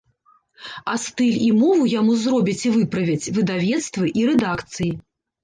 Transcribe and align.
А 0.93 0.95
стыль 1.03 1.35
і 1.47 1.49
мову 1.63 1.85
яму 1.99 2.15
зробяць 2.23 2.57
і 2.67 2.73
выправяць 2.77 3.31
выдавецтвы 3.37 4.13
і 4.23 4.27
рэдакцыі. 4.33 4.91